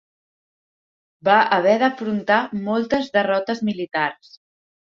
Va 1.29 1.35
haver 1.57 1.75
d'afrontar 1.83 2.39
moltes 2.71 3.15
derrotes 3.19 3.63
militars. 3.71 4.37